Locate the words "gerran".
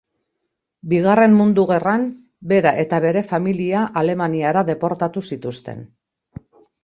1.71-2.05